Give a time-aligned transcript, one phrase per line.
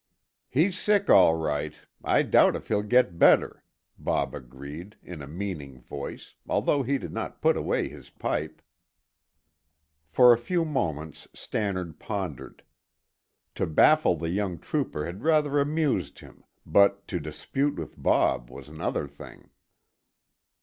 [0.49, 1.75] "He's sick all right.
[2.03, 3.63] I doubt if he'll get better,"
[3.99, 8.63] Bob agreed in a meaning voice, although he did not put away his pipe.
[10.07, 12.63] For a few moments Stannard pondered.
[13.53, 18.69] To baffle the young trooper had rather amused him, but to dispute with Bob was
[18.69, 19.51] another thing.